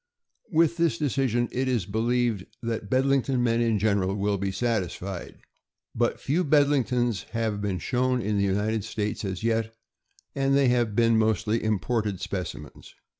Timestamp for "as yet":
9.23-9.75